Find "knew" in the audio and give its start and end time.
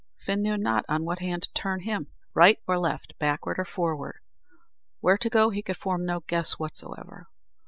0.41-0.57